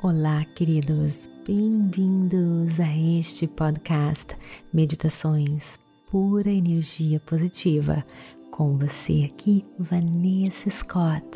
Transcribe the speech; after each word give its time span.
Olá, 0.00 0.44
queridos, 0.54 1.28
bem-vindos 1.44 2.78
a 2.78 2.96
este 2.96 3.48
podcast 3.48 4.32
Meditações 4.72 5.76
Pura 6.08 6.48
Energia 6.48 7.18
Positiva. 7.18 8.06
Com 8.52 8.78
você 8.78 9.28
aqui, 9.28 9.66
Vanessa 9.76 10.70
Scott, 10.70 11.26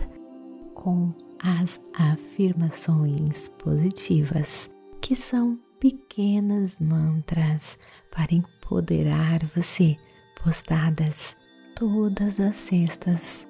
com 0.75 1.11
as 1.41 1.81
afirmações 1.93 3.49
positivas, 3.49 4.71
que 5.01 5.17
são 5.17 5.59
pequenas 5.81 6.79
mantras 6.79 7.77
para 8.13 8.33
empoderar 8.33 9.45
você, 9.57 9.97
postadas 10.41 11.37
todas 11.75 12.39
as 12.39 12.55
sextas, 12.55 13.45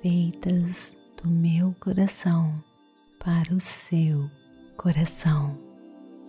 feitas 0.00 0.96
do 1.22 1.28
meu 1.28 1.76
coração 1.78 2.54
para 3.24 3.54
o 3.54 3.60
seu 3.60 4.28
coração, 4.76 5.56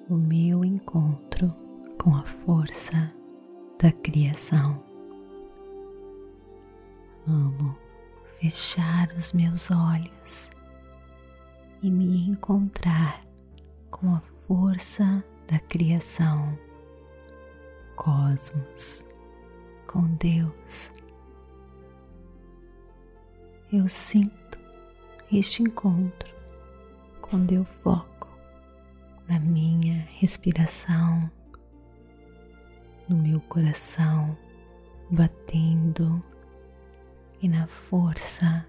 o 0.08 0.14
meu 0.14 0.64
encontro 0.64 1.52
com 2.00 2.16
a 2.16 2.24
força 2.24 3.12
da 3.82 3.92
criação. 3.92 4.84
Amo 7.28 7.76
fechar 8.40 9.10
os 9.18 9.34
meus 9.34 9.72
olhos 9.72 10.52
e 11.82 11.90
me 11.90 12.28
encontrar 12.28 13.26
com 13.90 14.14
a 14.14 14.22
força 14.46 15.24
da 15.48 15.58
criação, 15.58 16.56
cosmos, 17.96 19.04
com 19.88 20.04
Deus. 20.18 20.92
Eu 23.72 23.88
sinto 23.88 24.60
este 25.32 25.64
encontro 25.64 26.43
quando 27.34 27.52
eu 27.52 27.66
foco 27.66 28.30
na 29.28 29.40
minha 29.40 30.08
respiração, 30.20 31.20
no 33.10 33.18
meu 33.18 33.42
coração 33.42 34.38
batendo 35.10 36.22
e 37.42 37.50
na 37.50 37.66
força 37.66 38.64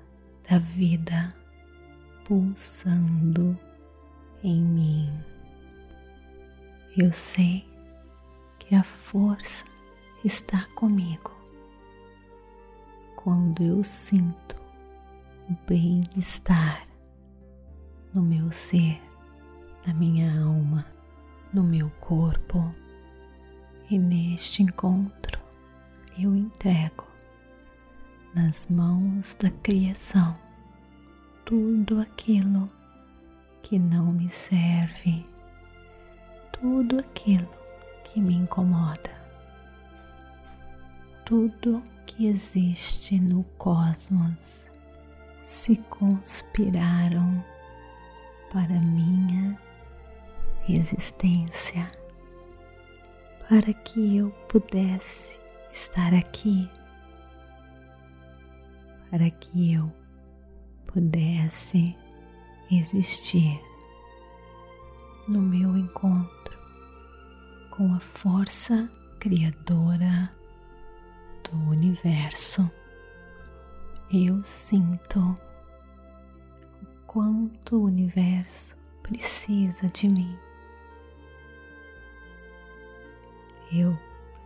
da 0.48 0.56
vida 0.56 1.36
pulsando 2.24 3.54
em 4.42 4.62
mim. 4.62 5.12
Eu 6.96 7.12
sei 7.12 7.68
que 8.58 8.74
a 8.74 8.82
força 8.82 9.66
está 10.24 10.66
comigo 10.74 11.36
quando 13.14 13.62
eu 13.62 13.84
sinto 13.84 14.56
o 15.50 15.54
bem-estar 15.68 16.93
no 18.14 18.22
meu 18.22 18.52
ser, 18.52 19.02
na 19.84 19.92
minha 19.92 20.40
alma, 20.40 20.86
no 21.52 21.64
meu 21.64 21.90
corpo. 22.00 22.70
E 23.90 23.98
neste 23.98 24.62
encontro 24.62 25.38
eu 26.16 26.34
entrego 26.34 27.06
nas 28.32 28.66
mãos 28.68 29.34
da 29.34 29.50
criação 29.50 30.36
tudo 31.44 32.00
aquilo 32.00 32.70
que 33.62 33.78
não 33.78 34.12
me 34.12 34.28
serve, 34.28 35.26
tudo 36.52 36.98
aquilo 36.98 37.48
que 38.04 38.20
me 38.20 38.34
incomoda, 38.34 39.10
tudo 41.24 41.82
que 42.06 42.26
existe 42.26 43.18
no 43.18 43.42
cosmos 43.58 44.66
se 45.44 45.76
conspiraram 45.76 47.44
para 48.54 48.80
minha 48.88 49.58
existência, 50.68 51.90
para 53.48 53.74
que 53.74 54.18
eu 54.18 54.30
pudesse 54.48 55.40
estar 55.72 56.14
aqui, 56.14 56.70
para 59.10 59.28
que 59.28 59.74
eu 59.74 59.92
pudesse 60.86 61.96
existir 62.70 63.60
no 65.26 65.42
meu 65.42 65.76
encontro 65.76 66.56
com 67.70 67.92
a 67.92 67.98
força 67.98 68.88
criadora 69.18 70.32
do 71.42 71.58
universo. 71.70 72.70
Eu 74.12 74.44
sinto 74.44 75.36
quanto 77.14 77.76
o 77.76 77.84
universo 77.84 78.76
precisa 79.00 79.86
de 79.90 80.08
mim. 80.08 80.36
Eu 83.72 83.96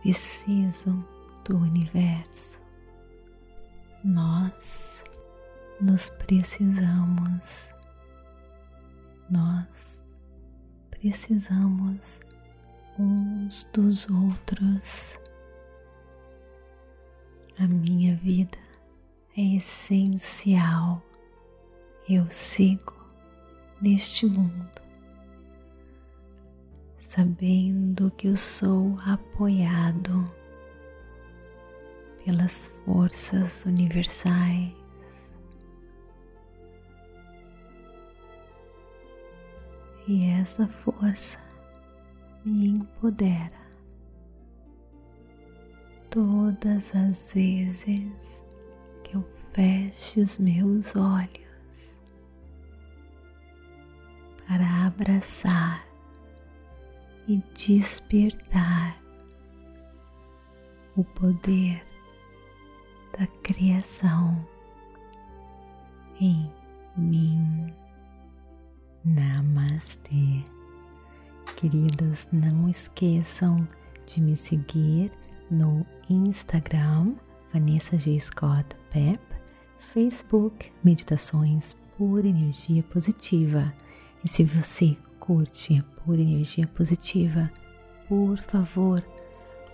preciso 0.01 1.03
do 1.43 1.57
universo. 1.57 2.61
Nós 4.03 5.03
nos 5.81 6.11
precisamos. 6.11 7.71
Nós 9.31 9.99
precisamos 10.91 12.19
uns 12.99 13.63
dos 13.73 14.07
outros. 14.11 15.17
A 17.57 17.67
minha 17.67 18.15
vida 18.17 18.59
é 19.35 19.55
essencial 19.55 21.03
eu 22.09 22.27
sigo 22.27 22.95
neste 23.79 24.25
mundo, 24.25 24.81
sabendo 26.97 28.09
que 28.11 28.27
eu 28.27 28.35
sou 28.35 28.97
apoiado 29.05 30.23
pelas 32.25 32.69
forças 32.83 33.63
universais. 33.63 34.73
E 40.07 40.31
essa 40.31 40.67
força 40.67 41.37
me 42.43 42.69
empodera 42.69 43.59
todas 46.09 46.95
as 46.95 47.35
vezes 47.35 48.43
que 49.03 49.15
eu 49.15 49.23
feche 49.53 50.21
os 50.21 50.39
meus 50.39 50.95
olhos 50.95 51.48
abraçar 54.99 55.87
e 57.25 57.41
despertar 57.53 59.01
o 60.97 61.03
poder 61.03 61.81
da 63.17 63.25
criação 63.41 64.45
em 66.19 66.51
mim. 66.97 67.73
Namastê. 69.05 70.43
Queridos, 71.55 72.27
não 72.33 72.69
esqueçam 72.69 73.65
de 74.05 74.19
me 74.19 74.35
seguir 74.35 75.11
no 75.49 75.85
Instagram, 76.09 77.15
Vanessa 77.53 77.97
G. 77.97 78.19
Scott 78.19 78.75
Pep, 78.91 79.19
Facebook, 79.79 80.71
Meditações 80.83 81.75
por 81.97 82.25
Energia 82.25 82.83
Positiva 82.83 83.73
e 84.23 84.27
se 84.27 84.43
você 84.43 84.97
curte 85.19 85.83
por 86.05 86.19
energia 86.19 86.67
positiva, 86.67 87.49
por 88.07 88.37
favor, 88.39 89.01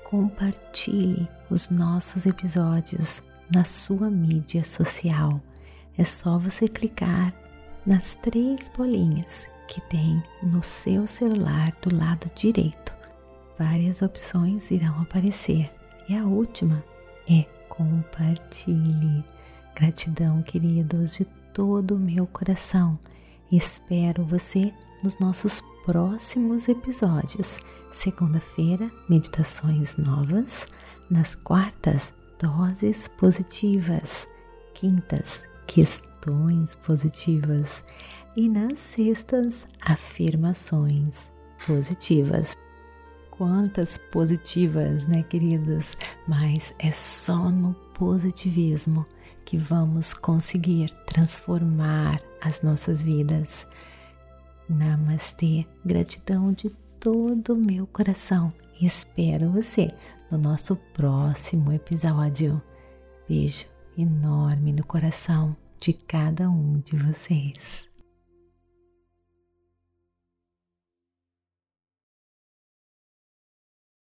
compartilhe 0.03 1.27
os 1.49 1.69
nossos 1.69 2.25
episódios 2.25 3.23
na 3.53 3.63
sua 3.63 4.09
mídia 4.09 4.63
social. 4.63 5.41
É 5.97 6.03
só 6.03 6.37
você 6.37 6.67
clicar 6.67 7.33
nas 7.85 8.15
três 8.15 8.69
bolinhas 8.75 9.49
que 9.67 9.81
tem 9.81 10.21
no 10.43 10.61
seu 10.61 11.07
celular 11.07 11.71
do 11.81 11.95
lado 11.95 12.29
direito. 12.35 12.93
Várias 13.57 14.01
opções 14.01 14.69
irão 14.69 15.01
aparecer 15.01 15.71
e 16.07 16.15
a 16.15 16.25
última 16.25 16.83
é 17.29 17.43
compartilhe. 17.69 19.23
Gratidão, 19.73 20.41
queridos, 20.41 21.15
de 21.15 21.25
todo 21.53 21.95
o 21.95 21.99
meu 21.99 22.27
coração 22.27 22.99
Espero 23.51 24.25
você 24.25 24.73
nos 25.03 25.19
nossos 25.19 25.61
próximos 25.85 26.67
episódios. 26.67 27.59
Segunda-feira, 27.91 28.91
meditações 29.07 29.95
novas. 29.97 30.67
Nas 31.11 31.35
quartas, 31.35 32.11
doses 32.39 33.07
positivas. 33.07 34.27
Quintas, 34.73 35.45
questões 35.67 36.73
positivas. 36.73 37.85
E 38.35 38.49
nas 38.49 38.79
sextas, 38.79 39.67
afirmações 39.79 41.31
positivas. 41.67 42.55
Quantas 43.29 43.99
positivas, 44.11 45.07
né, 45.07 45.21
queridos? 45.21 45.95
Mas 46.27 46.73
é 46.79 46.91
só 46.91 47.51
no 47.51 47.75
positivismo 47.93 49.05
que 49.45 49.57
vamos 49.57 50.13
conseguir 50.13 50.91
transformar 51.05 52.21
as 52.41 52.61
nossas 52.61 53.01
vidas. 53.01 53.67
Namastê, 54.67 55.65
gratidão 55.85 56.51
de 56.51 56.69
todo 56.99 57.53
o 57.53 57.57
meu 57.57 57.85
coração. 57.85 58.51
Espero 58.81 59.51
você 59.51 59.89
no 60.29 60.37
nosso 60.37 60.75
próximo 60.93 61.71
episódio. 61.71 62.61
Beijo 63.29 63.65
enorme 63.97 64.73
no 64.73 64.85
coração 64.85 65.55
de 65.79 65.93
cada 65.93 66.49
um 66.49 66.79
de 66.79 66.97
vocês. 66.97 67.94